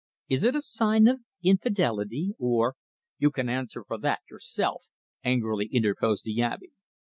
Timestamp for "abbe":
6.41-6.71